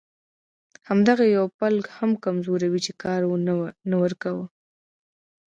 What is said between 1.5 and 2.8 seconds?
پل هم کمزوری و